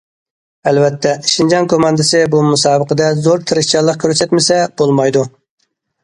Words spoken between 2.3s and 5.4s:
بۇ مۇسابىقىدە زور تىرىشچانلىق كۆرسەتمىسە بولمايدۇ.